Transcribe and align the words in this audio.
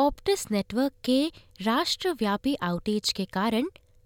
Obtuse 0.00 0.50
network 0.50 0.92
के 1.04 1.32
राष्ट्रव्यापी 1.62 2.54
outage 2.62 3.12
के 3.12 3.24
कारण 3.24 3.64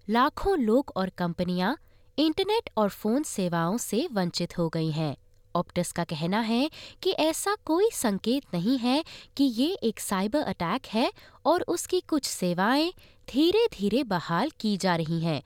लाखों 0.09 0.57
लोग 0.59 0.91
और 0.95 1.09
कंपनियाँ 1.09 1.77
इंटरनेट 2.17 2.69
और 2.77 2.89
फ़ोन 2.89 3.23
सेवाओं 3.23 3.77
से 3.77 4.07
वंचित 4.11 4.57
हो 4.57 4.67
गई 4.69 4.91
हैं। 4.91 5.15
ऑप्टिस 5.55 5.91
का 5.91 6.03
कहना 6.03 6.39
है 6.39 6.69
कि 7.03 7.11
ऐसा 7.11 7.55
कोई 7.65 7.89
संकेत 7.93 8.43
नहीं 8.53 8.77
है 8.77 9.03
कि 9.37 9.43
ये 9.43 9.67
एक 9.83 9.99
साइबर 9.99 10.41
अटैक 10.41 10.85
है 10.85 11.11
और 11.45 11.61
उसकी 11.67 12.01
कुछ 12.01 12.25
सेवाएँ 12.25 12.91
धीरे 13.27 13.67
धीरे 13.73 14.03
बहाल 14.03 14.51
की 14.59 14.77
जा 14.77 14.95
रही 14.95 15.19
हैं। 15.19 15.41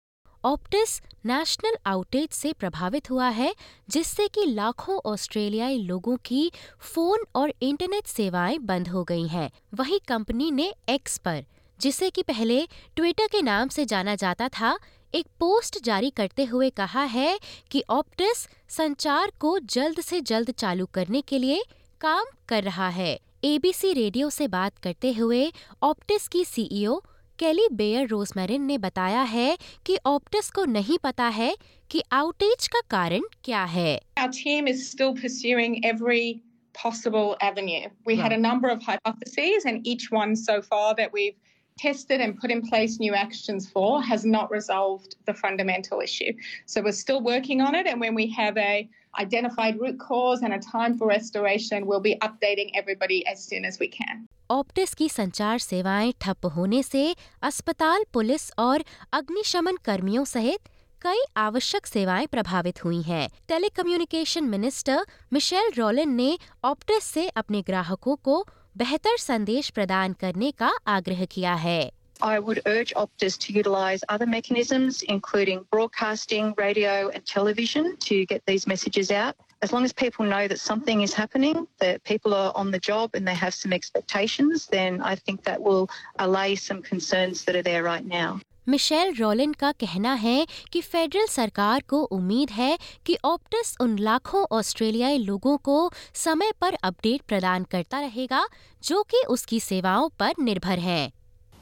ऑप्टिस 0.46 1.02
नेशनल 1.26 1.78
आउटेज 1.86 2.30
से 2.30 2.54
प्रभावित 2.54 3.10
हुआ 3.10 3.30
है, 3.30 3.56
जिससे 3.90 4.28
कि 4.28 4.46
लाखों 4.46 5.00
ऑस्ट्रेलियाई 5.06 5.78
लोगों 5.78 6.18
की 6.26 6.52
फ़ोन 6.80 7.26
और 7.36 7.54
इंटरनेट 7.62 8.06
सेवाएँ 8.06 8.58
बंद 8.60 8.88
हो 8.88 9.04
गई 9.04 9.28
हैं। 9.28 9.50
वहीं 9.74 10.00
कंपनी 10.08 10.52
ने 10.52 10.74
एक्स 10.90 11.18
पर, 11.18 11.46
जिसे 11.80 12.10
कि 12.10 12.22
पहले 12.22 12.68
ट्विटर 12.96 13.28
के 13.28 13.42
नाम 13.42 13.68
से 13.68 13.86
जाना 13.86 14.16
जाता 14.16 14.50
था, 14.50 14.78
एक 15.14 15.28
पोस्ट 15.40 15.84
जारी 15.84 16.10
करते 16.10 16.44
हुए 16.44 16.70
कहा 16.70 17.04
है 17.04 17.40
कि 17.72 17.84
ऑप्टिस 17.90 18.48
संचार 18.70 19.32
को 19.40 19.60
जल्द 19.60 20.02
से 20.02 20.22
जल्द 20.22 20.52
चालू 20.52 20.86
करने 20.86 21.22
के 21.22 21.40
लिए 21.40 21.64
काम 22.02 22.26
कर 22.48 22.64
रहा 22.64 22.90
है। 22.90 23.20
एबीसी 23.44 23.94
रेडियो 23.94 24.30
से 24.30 24.48
बात 24.48 24.78
करते 24.78 25.14
हुए 25.14 25.52
ऑप्टिस 25.84 26.28
की 26.28 26.46
सीईओ 26.46 27.02
केली 27.39 27.67
बेयर 27.73 28.07
रोजमेरिन 28.09 28.63
ने 28.63 28.79
बताया 28.79 29.23
है 29.35 29.57
कि 29.87 29.99
ऑप्टिस 30.07 30.51
को 30.51 30.65
नहीं 30.65 30.99
पता 31.03 31.29
है 31.39 31.55
कि 31.91 32.03
आउटेज 32.13 32.67
का 32.75 32.81
कारण 32.91 33.23
क्या 33.45 33.65
है 33.77 34.01
Our 34.19 34.33
team 34.33 34.69
is 34.73 34.85
still 34.91 35.15
pursuing 35.23 35.85
every 35.85 36.43
possible 36.75 37.37
avenue. 37.41 37.89
We 38.07 38.17
had 38.17 38.33
a 38.33 38.39
number 38.45 38.69
of 38.69 38.83
hypotheses, 38.83 39.65
and 39.65 39.87
each 39.87 40.11
one 40.11 40.37
so 40.37 40.61
far 40.63 40.95
that 41.01 41.13
we've 41.13 41.37
tested 41.79 42.21
and 42.21 42.39
put 42.41 42.51
in 42.51 42.63
place 42.63 42.99
new 43.01 43.15
actions 43.15 43.69
for 43.69 44.03
has 44.03 44.25
not 44.25 44.51
resolved 44.51 45.17
the 45.27 45.35
fundamental 45.35 46.01
issue. 46.01 46.33
So 46.67 46.83
we're 46.83 46.93
still 46.93 47.21
working 47.21 47.61
on 47.61 47.75
it, 47.75 47.87
and 47.87 48.01
when 48.01 48.15
we 48.15 48.29
have 48.31 48.57
a 48.57 48.89
identified 49.19 49.81
root 49.81 49.99
cause 49.99 50.43
and 50.43 50.55
a 50.55 50.59
time 50.59 50.99
for 50.99 51.07
restoration, 51.07 51.87
we'll 51.87 52.01
be 52.01 52.17
updating 52.17 52.71
everybody 52.75 53.27
as 53.27 53.45
soon 53.45 53.65
as 53.65 53.79
we 53.79 53.89
can. 53.89 54.27
Optus 54.50 54.94
की 54.94 55.08
संचार 55.10 55.60
सेवाएँ 55.60 56.14
ठप 56.22 56.46
होने 56.46 56.82
से 56.84 57.16
अस्पताल, 57.44 58.06
police 58.14 58.52
और 58.60 58.84
अग्निशमन 59.14 59.76
कर्मियों 59.76 60.24
सहित 60.26 60.70
कई 61.02 61.24
आवश्यक 61.38 61.86
सेवाएँ 61.88 62.26
प्रभावित 62.28 62.84
हुई 62.86 63.02
हैं। 63.02 63.30
टेलीकम्युनिकेशन 63.48 64.44
मिनिस्टर 64.44 65.06
मिशेल 65.34 65.72
रोलिन 65.78 66.10
ने 66.10 66.38
ऑप्टिस 66.64 67.04
से 67.04 67.28
अपने 67.28 67.62
ग्राहकों 67.62 68.16
को 68.16 68.46
बेहतर 68.78 69.18
संदेश 69.18 69.70
प्रदान 69.70 70.14
करने 70.14 70.52
का 70.52 70.72
आग्रह 70.88 71.26
किया 71.26 71.54
है 71.54 71.92
I 72.23 72.39
would 72.39 72.63
urge 72.67 72.95
Optus 72.95 73.39
to 73.41 73.53
utilise 73.53 74.03
other 74.09 74.27
mechanisms, 74.27 75.03
including 75.03 75.65
broadcasting, 75.71 76.55
radio, 76.57 77.11
and 77.11 77.25
television, 77.27 77.97
to 78.07 78.25
get 78.27 78.43
these 78.47 78.67
messages 78.67 79.11
out. 79.11 79.35
As 79.63 79.73
long 79.73 79.85
as 79.85 79.93
people 79.93 80.25
know 80.25 80.47
that 80.49 80.59
something 80.59 81.03
is 81.03 81.13
happening, 81.13 81.67
that 81.81 82.03
people 82.05 82.35
are 82.35 82.53
on 82.55 82.71
the 82.71 82.79
job 82.79 83.15
and 83.15 83.27
they 83.27 83.35
have 83.35 83.55
some 83.55 83.73
expectations, 83.73 84.67
then 84.67 85.01
I 85.03 85.15
think 85.17 85.43
that 85.45 85.61
will 85.61 85.89
allay 86.19 86.55
some 86.55 86.83
concerns 86.83 87.45
that 87.45 87.57
are 87.57 87.63
there 87.63 87.83
right 87.83 88.07
now. 88.07 88.41
Michelle 88.69 89.15
Rollin 89.15 89.53
का 89.53 89.73
कहना 89.73 90.13
है 90.13 90.47
कि 90.73 90.81
federal 90.81 91.27
सरकार 91.27 91.83
को 91.89 92.03
उम्मीद 92.17 92.51
है 92.51 92.79
कि 93.07 93.17
Optus 93.25 93.77
उन 93.81 93.99
लाखों 93.99 94.45
ऑस्ट्रेलियाई 94.53 95.19
लोगों 95.19 95.57
को 95.59 95.91
समय 96.15 96.53
पर 96.61 96.75
अपडेट 96.75 97.23
प्रदान 97.23 97.65
करता 97.65 98.01
रहेगा 98.01 98.47
जो 98.83 99.03
कि 99.03 99.23
उसकी 99.29 99.61
सेवाओं 99.61 100.09
पर 100.09 100.33
निर्भर 100.41 100.79
हैं। 100.79 101.13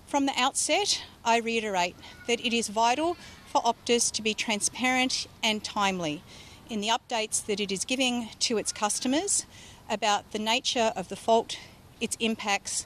From 0.08 0.26
the 0.26 0.34
outset, 0.38 1.04
I 1.26 1.40
reiterate 1.40 1.96
that 2.28 2.40
it 2.40 2.54
is 2.54 2.70
vital 2.70 3.18
for 3.46 3.62
Optus 3.62 4.10
to 4.14 4.22
be 4.22 4.34
transparent 4.34 5.28
and 5.44 5.62
timely 5.62 6.24
in 6.70 6.80
the 6.80 6.88
updates 6.88 7.46
that 7.46 7.60
it 7.60 7.74
is 7.74 7.84
giving 7.84 8.30
to 8.40 8.58
its 8.58 8.72
customers 8.72 9.46
about 9.90 10.32
the 10.32 10.40
nature 10.40 10.94
of 10.96 11.10
the 11.10 11.18
fault, 11.18 11.58
its 12.00 12.16
impacts, 12.22 12.86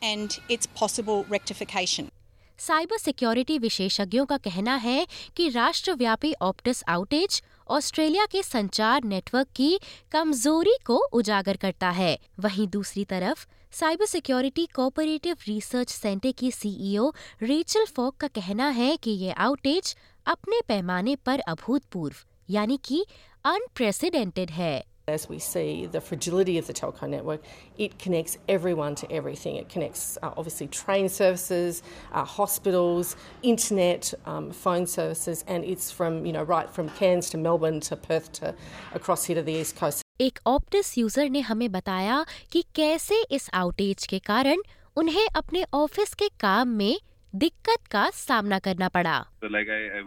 and 0.00 0.38
its 0.48 0.66
possible 0.66 1.24
rectification. 1.28 2.10
Cyber 2.58 2.98
security 2.98 3.58
विशेषज्ञों 3.58 4.24
का 4.26 4.36
कहना 4.36 4.74
है 4.82 5.06
कि 5.36 5.48
राष्ट्रव्यापी 5.50 6.32
Optus 6.42 6.82
outage 6.88 7.40
Australia 7.76 8.26
के 8.32 8.42
संचार 8.42 9.04
network 9.04 9.48
की 9.56 9.78
कमज़ोरी 10.12 10.76
को 10.86 10.96
उजागर 11.18 11.56
करता 11.64 11.90
है 11.98 12.16
वहीं 12.40 12.66
दूसरी 12.76 13.04
तरफ़ 13.12 13.46
cyber 13.72 14.06
security 14.06 14.66
cooperative 14.74 15.36
research 15.48 15.90
centre 15.90 16.32
की 16.38 16.50
सीईओ 16.52 17.08
रेचल 17.42 17.84
फॉक 17.96 18.16
का 18.20 18.28
कहना 18.40 18.68
है 18.78 18.96
कि 19.02 19.10
ये 19.10 19.32
आउटेज 19.44 19.94
अपने 20.32 20.60
पैमाने 20.68 21.14
पर 21.26 21.40
अभूतपूर्व 21.48 22.16
यानी 22.54 22.78
कि 22.84 23.04
अनप्रेसिडेंटेड 23.44 24.50
है 24.50 24.74
As 25.08 25.28
we 25.28 25.38
see 25.44 25.86
the 25.86 26.00
fragility 26.00 26.58
of 26.58 26.68
the 26.68 26.74
telco 26.80 27.08
network, 27.08 27.48
it 27.86 27.96
connects 27.98 28.36
everyone 28.48 28.94
to 29.00 29.08
everything. 29.10 29.56
It 29.56 29.68
connects 29.68 30.04
uh, 30.22 30.30
obviously 30.36 30.68
train 30.68 31.08
services, 31.08 31.82
uh, 32.12 32.24
hospitals, 32.24 33.16
internet, 33.42 34.12
um, 34.26 34.52
phone 34.52 34.86
services, 34.86 35.44
and 35.48 35.64
it's 35.64 35.90
from 35.90 36.24
you 36.24 36.36
know 36.38 36.44
right 36.54 36.70
from 36.78 36.94
Cairns 37.00 37.30
to 37.30 37.42
Melbourne 37.48 37.80
to 37.90 38.00
Perth 38.06 38.32
to 38.40 38.54
across 38.94 39.24
here 39.24 39.36
to 39.42 39.42
the 39.42 39.60
east 39.64 39.76
coast. 39.76 40.01
एक 40.20 40.38
Optus 40.46 40.96
user 40.98 41.28
ने 41.30 41.40
हमें 41.40 41.70
बताया 41.72 42.24
कि 42.52 42.62
कैसे 42.76 43.14
इस 43.34 43.48
outage 43.54 44.06
के 44.06 44.18
कारण 44.26 44.58
उन्हें 44.96 45.26
अपने 45.36 45.62
ऑफ़िस 45.74 46.12
के 46.14 46.28
काम 46.40 46.68
में 46.78 46.96
दिक्कत 47.34 47.86
का 47.92 48.08
सामना 48.10 48.58
करना 48.66 48.88
पड़ा। 48.96 49.14
So 49.42 49.50
like 49.54 49.70
I, 49.76 49.80
I 49.98 50.02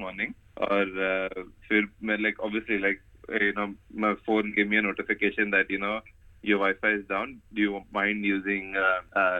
morning, 0.00 0.32
और 0.58 1.44
फिर 1.68 1.86
मैं 2.02 2.18
like 2.18 2.40
obviously 2.40 2.78
like 2.78 3.00
you 3.42 3.52
know 3.58 3.66
my 4.00 4.14
phone 4.26 4.50
give 4.56 4.68
me 4.70 4.80
notification 4.80 5.50
that 5.50 5.70
you 5.70 5.78
know 5.78 5.94
your 6.44 6.60
wifi 6.60 6.94
is 6.94 7.02
down 7.08 7.32
do 7.54 7.62
you 7.62 7.80
mind 7.94 8.26
using 8.26 8.76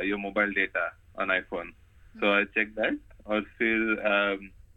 your 0.08 0.18
mobile 0.20 0.54
data 0.54 0.86
on 1.22 1.30
iPhone 1.30 1.72
so 2.14 2.32
I 2.34 2.44
check 2.54 2.72
that 2.80 2.98
और 3.26 3.42
फिर 3.58 3.76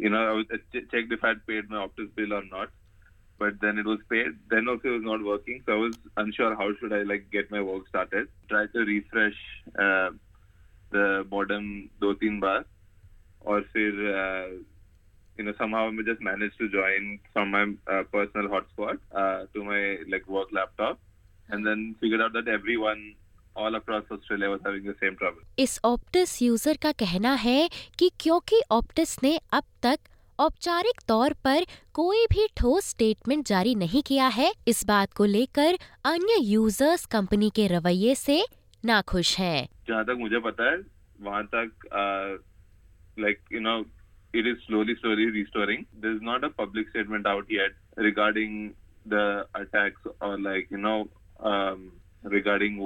you 0.02 0.10
know 0.10 0.44
check 0.44 1.14
if 1.14 1.26
I 1.28 1.34
paid 1.48 1.72
my 1.72 1.84
Optus 1.84 2.10
bill 2.18 2.34
और 2.34 2.44
not 2.54 2.70
But 3.40 3.60
then 3.62 3.78
it 3.78 3.86
was 3.86 4.00
paid. 4.10 4.38
Then 4.50 4.68
also 4.68 4.88
it 4.90 4.96
was 5.00 5.04
not 5.04 5.24
working. 5.24 5.62
So 5.66 5.74
I 5.74 5.76
was 5.78 5.98
unsure 6.18 6.56
how 6.56 6.70
should 6.80 6.94
I 6.94 7.04
like 7.04 7.30
get 7.32 7.52
my 7.52 7.62
work 7.62 7.88
started. 7.88 8.30
Tried 8.50 8.74
to 8.74 8.86
refresh 8.86 9.38
uh, 9.78 10.10
the 10.92 11.26
modem 11.32 11.68
दो 12.02 12.14
तीन 12.24 12.40
बार 12.40 12.64
और 13.46 13.62
फिर 13.74 14.02
uh, 14.14 14.48
you 15.38 15.46
know 15.46 15.54
somehow 15.60 15.84
I 15.90 16.04
just 16.10 16.22
managed 16.22 16.58
to 16.60 16.70
join 16.70 17.20
from 17.34 17.52
my 17.52 17.64
uh, 17.64 18.04
personal 18.12 18.50
hotspot 18.56 19.00
uh, 19.14 19.46
to 19.54 19.64
my 19.64 19.98
like 20.10 20.28
work 20.28 20.52
laptop, 20.52 21.00
and 21.50 21.66
then 21.66 21.96
figured 22.02 22.22
out 22.22 22.34
that 22.34 22.48
everyone 22.48 23.14
all 23.56 23.76
across 23.76 24.04
Australia 24.12 24.50
was 24.50 24.62
having 24.66 24.84
the 24.84 24.96
same 25.04 25.16
trouble. 25.16 25.42
इस 25.60 25.80
Optus 25.86 26.42
user 26.42 26.78
का 26.82 26.92
कहना 27.02 27.34
है 27.46 27.70
कि 28.00 28.10
क्योंकि 28.20 28.62
obtuse 28.72 29.18
ने 29.24 29.40
अब 29.60 29.64
तक 29.84 30.00
औपचारिक 30.40 31.00
तौर 31.08 31.34
पर 31.44 31.66
कोई 31.94 32.26
भी 32.26 32.48
ठोस 32.58 32.90
स्टेटमेंट 32.90 33.46
जारी 33.48 33.76
नहीं 33.76 34.02
किया 34.04 34.28
है 34.28 34.52
इस 34.68 34.86
बात 34.86 35.14
को 35.14 35.26
लेकर 35.26 35.78
अन्य 36.06 36.40
यूज़र्स 36.42 37.06
कंपनी 37.06 37.50
के 37.50 37.68
रवैये 37.68 38.16
से 38.16 38.44
नाखुश 38.86 39.38
है। 39.40 39.68
जहाँ 39.88 40.04
तक 40.06 40.18
मुझे 40.20 40.40
पता 40.40 40.70
है 40.72 40.78
वहाँ 41.22 41.44
तक 41.54 41.90
like 43.20 43.40
you 43.54 43.60
know 43.60 43.80
it 44.36 44.48
is 44.48 44.58
slowly 44.66 44.94
slowly 44.94 45.30
restoring 45.30 45.84
not 46.24 46.44
a 46.44 46.48
public 46.58 46.90
statement 46.90 47.28
out 47.28 47.52
yet 47.52 47.76
regarding 48.00 48.70
the 49.08 49.46
attacks 49.56 50.08
और 50.22 50.40
like 50.40 50.68
you 50.72 50.78
know 50.78 50.98
regarding 52.34 52.80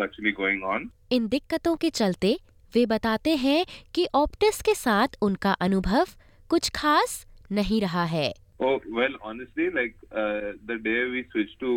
actually 0.00 0.32
going 0.32 0.64
on 0.64 0.90
इन 1.12 1.28
दिक्कतों 1.28 1.76
के 1.76 1.90
चलते 1.90 2.38
वे 2.74 2.84
बताते 2.86 3.34
हैं 3.36 3.64
कि 3.94 4.06
ऑप्टिस 4.14 4.60
के 4.62 4.74
साथ 4.74 5.16
उनका 5.22 5.52
अनुभव 5.60 6.06
कुछ 6.50 6.70
खास 6.74 7.26
नहीं 7.58 7.80
रहा 7.80 8.04
है 8.14 8.28
Oh 8.64 8.78
well, 8.96 9.14
honestly, 9.26 9.66
like 9.74 9.94
uh, 10.22 10.52
the 10.70 10.74
day 10.86 11.04
we 11.12 11.20
switched 11.32 11.60
to 11.60 11.68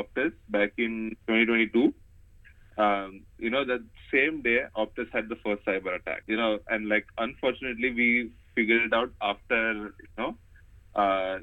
Optus 0.00 0.32
back 0.56 0.74
in 0.86 0.96
2022, 1.28 1.84
um, 2.86 3.22
you 3.38 3.52
know, 3.54 3.64
that 3.64 3.86
same 4.10 4.42
day 4.42 4.56
Optus 4.76 5.08
had 5.10 5.30
the 5.30 5.38
first 5.44 5.64
cyber 5.68 5.94
attack. 5.98 6.24
You 6.26 6.36
know, 6.36 6.58
and 6.68 6.90
like 6.90 7.06
unfortunately, 7.16 7.92
we 8.00 8.08
figured 8.54 8.82
it 8.88 8.92
out 8.92 9.14
after 9.22 9.62
you 9.84 10.10
know, 10.18 10.34
uh, 11.04 11.38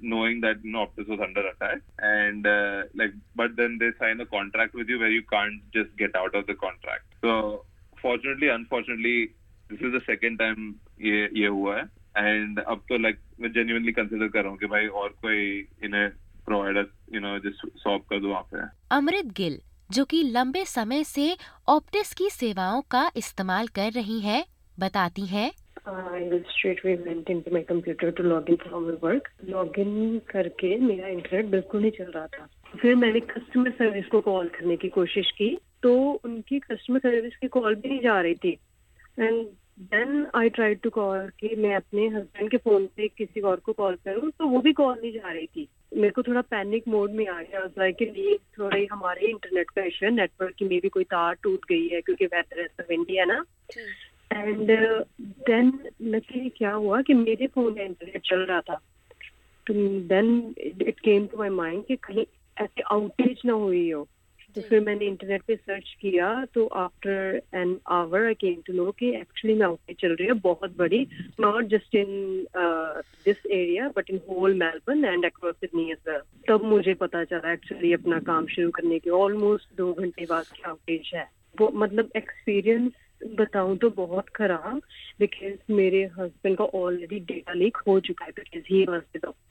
knowing 0.00 0.42
that 0.42 0.62
you 0.62 0.72
know 0.72 0.84
Optus 0.88 1.08
was 1.08 1.20
under 1.28 1.46
attack, 1.46 1.80
and 1.98 2.46
uh, 2.46 2.82
like, 2.94 3.14
but 3.34 3.56
then 3.56 3.78
they 3.80 3.90
sign 3.98 4.20
a 4.20 4.26
contract 4.26 4.74
with 4.74 4.88
you 4.88 4.98
where 4.98 5.14
you 5.16 5.22
can't 5.32 5.62
just 5.72 5.96
get 5.96 6.14
out 6.14 6.34
of 6.34 6.46
the 6.46 6.54
contract. 6.54 7.04
So 7.22 7.64
fortunately, 8.02 8.48
unfortunately, 8.48 9.32
this 9.70 9.80
is 9.80 9.92
the 9.92 10.02
second 10.06 10.40
time 10.42 10.72
ये 11.02 11.28
ये 11.40 11.46
हुआ 11.46 11.76
है. 11.76 11.84
And 12.16 12.58
अब 12.60 12.82
तो 12.88 12.98
like 12.98 13.18
मैं 13.40 13.52
genuinely 13.52 13.92
consider 13.92 14.28
कर 14.28 14.42
रहा 14.42 14.50
हूँ 14.50 14.58
कि 14.58 14.66
भाई 14.66 14.86
और 14.86 15.08
कोई 15.22 15.40
इन्हें 15.84 16.08
provider 16.46 16.86
you 17.14 17.20
know 17.20 17.38
just 17.48 17.66
solve 17.78 18.02
कर 18.10 18.20
दो 18.20 18.28
वहाँ 18.28 18.42
पे 18.52 18.66
अमृत 18.96 19.32
गिल 19.36 19.58
जो 19.90 20.04
कि 20.04 20.22
लंबे 20.22 20.64
समय 20.64 21.04
से 21.04 21.36
ऑप्टिस 21.68 22.12
की 22.14 22.28
सेवाओं 22.30 22.80
का 22.90 23.10
इस्तेमाल 23.16 23.66
कर 23.68 23.90
रही 23.92 24.20
हैं, 24.20 24.44
बताती 24.80 25.26
हैं। 25.26 25.50
I 25.86 26.20
straight 26.50 26.78
away 26.82 26.94
went 27.06 27.30
into 27.32 27.50
my 27.54 27.60
computer 27.70 28.10
to 28.18 28.22
log 28.22 28.48
in 28.48 28.56
for 28.56 28.80
my 28.80 28.94
work. 29.02 29.26
Log 29.48 29.78
in 29.78 30.20
करके 30.30 30.76
मेरा 30.80 31.08
इंटरनेट 31.08 31.46
बिल्कुल 31.46 31.80
नहीं 31.80 31.90
चल 31.90 32.10
रहा 32.14 32.26
था। 32.26 32.48
फिर 32.80 32.94
मैंने 32.96 33.20
कस्टमर 33.20 33.70
सर्विस 33.70 34.06
को 34.12 34.20
कॉल 34.20 34.48
करने 34.48 34.76
की 34.76 34.88
कोशिश 34.88 35.30
की 35.30 35.56
तो 35.82 35.92
उनकी 36.24 36.58
कस्टमर 36.58 36.98
सर्विस 36.98 37.36
की 37.36 37.48
कॉल 37.48 37.74
भी 37.74 37.88
नहीं 37.88 38.00
जा 38.00 38.20
रही 38.20 38.34
थी। 38.34 38.56
And 39.18 39.46
then 39.80 40.26
I 40.34 40.48
try 40.48 40.74
to 40.74 40.90
call 40.90 41.28
कि 41.40 41.54
मैं 41.56 41.74
अपने 41.74 42.06
हस्बैंड 42.08 42.50
के 42.50 42.56
फ़ोन 42.56 42.86
पे 42.96 43.08
किसी 43.08 43.40
और 43.40 43.60
को 43.60 43.72
कॉल 43.72 43.94
करूँ 44.04 44.30
तो 44.30 44.46
वो 44.48 44.60
भी 44.60 44.72
कॉल 44.72 44.94
नहीं 45.00 45.12
जा 45.12 45.32
रही 45.32 45.46
थी। 45.46 45.68
मेरे 45.94 46.10
को 46.10 46.22
थोड़ा 46.22 46.40
पैनिक 46.40 46.88
मोड 46.88 47.10
में 47.10 47.26
आ 47.26 47.40
गया। 47.42 47.64
लाइक 47.78 48.02
ये 48.02 48.38
थोड़ा 48.58 48.76
ही 48.76 48.86
हमारे 48.92 49.26
इंटरनेट 49.26 49.70
का 49.70 49.82
इशू 49.82 50.06
है। 50.06 50.12
नेटवर्क 50.12 50.54
की 50.58 50.64
मे 50.64 50.78
भी 50.80 50.88
कोई 50.88 51.04
तार 51.04 51.34
टूट 51.42 51.64
गई 51.68 51.88
है 51.88 52.00
क्योंकि 52.00 52.26
वेदर 52.26 52.60
ऐसा 52.60 52.84
विंडी 52.88 53.16
है 53.16 53.26
ना। 53.26 53.44
एंड 54.32 54.70
देन 55.48 55.72
लकीली 56.02 56.48
क्या 56.48 56.72
हुआ 56.72 57.00
कि 57.02 57.14
मेरे 57.14 57.46
फ़ोन 57.46 57.72
में 57.72 57.84
इंटरनेट 57.84 58.22
चल 58.24 58.40
रहा 58.40 58.60
था। 58.60 58.80
तो 59.66 59.74
then 60.08 60.54
it 60.58 61.00
came 61.00 61.26
to 61.26 61.38
my 61.38 61.48
mind 61.48 61.84
कि 61.84 61.96
कहीं 61.96 62.24
ऐसे 62.56 62.82
आउटेज 62.92 63.42
ना 63.44 63.52
हुई 63.52 63.90
हो। 63.90 64.08
तो 64.56 64.60
फिर 64.60 64.80
मैंने 64.80 65.06
इंटरनेट 65.06 65.42
पे 65.46 65.56
सर्च 65.56 65.94
किया 66.00 66.28
तो 66.54 66.66
after 66.80 67.40
an 67.54 67.76
hour 67.92 68.26
I 68.26 68.34
came 68.34 68.60
to 68.66 68.72
know 68.72 68.90
कि 68.98 69.08
एक्चुअली 69.16 69.54
में 69.58 69.64
आउटेज 69.66 69.96
चल 70.00 70.14
रही 70.14 70.26
है, 70.26 70.32
बहुत 70.32 70.76
बड़ी 70.76 71.06
not 71.40 71.64
just 71.64 71.94
in 71.94 72.46
this 72.56 73.46
area 73.46 73.88
but 73.96 74.10
in 74.10 74.20
whole 74.30 74.54
Melbourne 74.54 75.04
and 75.04 75.24
across 75.24 75.54
Sydney 75.54 75.90
as 75.90 76.08
well 76.08 76.20
तब 76.48 76.64
मुझे 76.64 76.94
पता 76.94 77.24
चला 77.24 77.52
एक्चुअली 77.52 77.92
अपना 77.92 78.18
काम 78.20 78.46
शुरू 78.46 78.70
करने 78.70 78.98
के 78.98 79.10
ऑलमोस्ट 79.10 79.76
दो 79.76 79.92
घंटे 79.92 80.26
बाद 80.30 80.44
की 80.46 80.62
आउटेज 80.66 81.10
है। 81.14 81.28
वो 81.60 81.70
मतलब 81.74 82.10
एक्सपीरियंस 82.16 82.92
बताऊँ 83.26 83.76
तो 83.76 83.90
बहुत 83.90 84.28
खराब 84.28 84.80
बिकॉज़ 85.20 85.72
मेरे 85.72 86.04
हस्बैंड 86.18 86.56
का 86.56 86.64
ऑलरेडी 86.64 87.18
डेटा 87.20 87.52
लीक 87.52 87.76
हो 87.86 88.00
चुका 88.00 88.24
है 88.24 88.30
बिकॉज़ 88.30 88.64
ही 88.70 88.84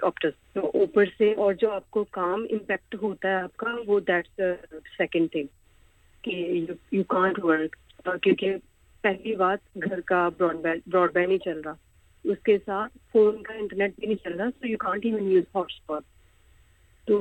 ऑप्टस 0.07 0.33
तो 0.55 0.71
ऊपर 0.75 1.09
से 1.09 1.33
और 1.33 1.55
जो 1.55 1.69
आपको 1.69 2.03
काम 2.03 2.45
इम्पैक्ट 2.45 2.95
होता 2.95 3.29
है 3.29 3.43
आपका, 3.43 3.73
वो 3.87 3.99
दैट्स 3.99 4.31
सेकंड 4.97 5.29
थिंग 5.35 5.47
कि 6.25 6.67
यू 6.93 7.03
कांट 7.03 7.39
वर्क 7.39 7.75
क्योंकि 8.07 8.51
पहली 9.03 9.35
बात 9.35 9.59
घर 9.77 10.01
का 10.01 10.29
ब्रॉडबैंड 10.29 10.81
ब्रॉडबैंड 10.89 11.27
नहीं 11.27 11.39
चल 11.39 11.61
रहा. 11.61 11.77
उसके 12.25 12.57
साथ 12.57 12.89
फ़ोन 13.13 13.41
का 13.41 13.53
इंटरनेट 13.53 13.93
भी 13.99 14.07
नहीं 14.07 14.15
चल 14.15 14.33
रहा 14.33 14.49
so 14.49 14.67
you 14.67 14.77
can't 14.77 15.05
even 15.05 15.31
use 15.31 15.45
hotspot 15.55 16.03
तो 17.07 17.17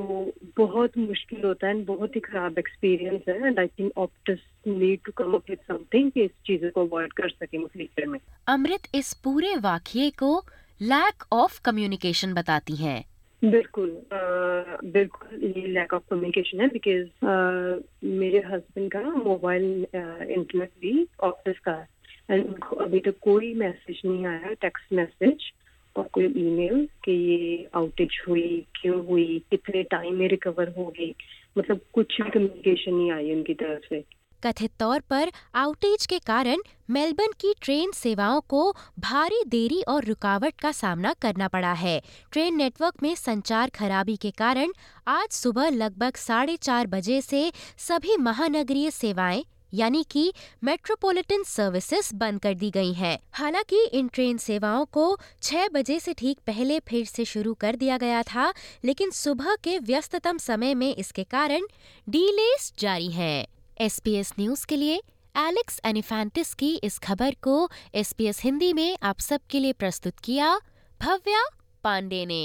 बहुत 0.57 0.97
मुश्किल 0.97 1.43
होता 1.45 1.67
है 1.67 1.83
बहुत 1.85 2.15
ही 2.15 2.19
खराब 2.21 2.59
एक्सपीरियंस 2.59 3.21
है 3.29 3.35
and 3.47 3.59
I 3.59 3.67
think 3.67 3.97
Optus 3.97 4.39
need 4.67 4.99
to 5.05 5.11
come 5.17 5.33
up 5.33 5.49
with 5.49 5.59
something 5.67 6.11
कि 6.11 6.23
इस 6.23 6.31
चीज़ों 6.45 6.69
को 6.71 6.85
अवॉइड 6.85 7.13
कर 7.13 7.29
सकें 7.29 7.65
फ्यूचर 7.65 8.05
में। 8.05 8.19
अमृत 8.47 8.87
इस 8.95 9.13
पूरे 9.13 9.55
वाक्य 9.55 10.09
को 10.19 10.35
लैक 10.81 11.23
ऑफ़ 11.33 11.59
कम्युनिकेशन 11.61 12.33
बताती 12.33 12.75
हैं। 12.75 13.03
बिल्कुल 13.41 13.89
बिल्कुल 14.91 15.43
ये 15.43 15.67
लैक 15.67 15.93
ऑफ़ 15.93 16.03
कम्युनिकेशन 16.09 16.61
है 16.61 16.67
बिकॉज़ 16.67 17.07
मेरे 18.19 18.43
हस्बैंड 18.45 18.91
का 18.91 19.01
मोबाइल 19.01 19.65
इंटरनेट 19.95 20.71
भी 20.81 21.07
ऑफ़िस 21.23 21.59
का 21.59 21.71
है। 21.71 21.87
एंड 22.31 22.45
उनको 22.45 22.75
अभी 22.75 22.99
तक 22.99 23.15
कोई 23.21 23.53
मैसेज 23.53 24.01
नहीं 24.05 24.25
आया 24.25 24.53
टेक्स्ट 24.61 24.93
मैसेज 24.93 25.51
और 25.95 26.09
कोई 26.13 26.25
ईमेल 26.25 26.89
कि 27.05 27.11
ये 27.11 27.69
आउटेज 27.75 28.21
हुई, 28.29 28.65
क्यों 28.81 29.05
हुई, 29.05 29.43
कितने 29.51 29.83
टाइम 29.83 30.15
में 30.15 30.27
रिकवर 30.27 30.73
हो 30.77 30.85
गई। 30.85 31.15
मतलब 31.57 31.79
कुछ 31.93 32.21
भी 32.21 32.29
कम्युनिकेशन 32.29 32.93
नहीं 32.93 33.11
आई 33.11 33.31
उनकी 33.31 33.53
तरफ़ 33.53 33.85
से। 33.89 34.03
कथित 34.45 34.71
तौर 34.79 34.99
पर 34.99 35.31
आउटेज 35.55 36.05
के 36.05 36.19
कारण 36.19 36.57
मेलबर्न 36.89 37.31
की 37.41 37.53
ट्रेन 37.61 37.91
सेवाओं 37.91 38.41
को 38.41 38.71
भारी 38.99 39.43
देरी 39.47 39.81
और 39.81 40.05
रुकावट 40.05 40.53
का 40.61 40.71
सामना 40.71 41.13
करना 41.13 41.47
पड़ा 41.47 41.73
है। 41.73 42.01
ट्रेन 42.31 42.55
नेटवर्क 42.55 42.93
में 43.03 43.15
संचार 43.15 43.69
खराबी 43.69 44.15
के 44.15 44.31
कारण 44.31 44.71
आज 45.07 45.29
सुबह 45.29 45.69
लगभग 45.69 46.15
साढ़े 46.15 46.57
चार 46.57 46.87
बजे 46.87 47.21
से 47.21 47.51
सभी 47.77 48.17
महानगरीय 48.17 48.91
सेवाएँ 48.91 49.43
यानी 49.73 50.03
कि 50.11 50.33
मेट्रोपॉलिटन 50.63 51.43
सर्विसेज़ 51.43 52.13
बंद 52.15 52.41
कर 52.41 52.53
दी 52.53 52.69
गई 52.71 52.93
हैं। 52.93 53.17
हालाँकि 53.31 53.83
इन 53.93 54.07
ट्रेन 54.07 54.37
सेवाओं 54.37 54.85
को 54.85 55.05
6 55.41 55.69
बजे 55.73 55.99
से 55.99 56.13
ठीक 56.13 56.39
पहले 56.47 56.79
फिर 56.79 57.05
से 57.05 57.25
शुरू 57.25 57.53
कर 57.53 57.75
दिया 57.75 57.97
गया 57.97 58.21
था, 58.23 58.53
लेकिन 58.85 59.11
सुबह 59.11 59.55
के 59.63 59.77
व्यस्ततम 59.79 60.37
समय 60.37 60.73
में 60.73 60.95
इसके 60.95 61.23
कारण 61.23 61.67
डीलेस 62.07 62.73
जारी 62.79 63.11
हैं। 63.11 63.45
एसपीएस 63.77 64.33
न्यूज़ 64.39 64.65
के 64.65 64.75
लिए 64.75 65.01
एलेक्स 65.35 65.79
एनिफेंटिस 65.85 66.53
की 66.53 66.75
इस 66.75 66.99
खबर 66.99 67.35
को 67.41 67.69
एसपीएस 67.95 68.41
हिंदी 68.41 68.73
में 68.73 68.97
आप 69.03 69.19
सबके 69.19 69.59
लिए 69.59 69.73
प्रस्तुत 69.73 70.19
किया 70.19 70.55
भव्या 71.01 71.43
पांडे 71.83 72.25
ने 72.25 72.43